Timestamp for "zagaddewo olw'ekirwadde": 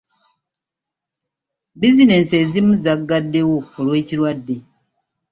2.83-4.57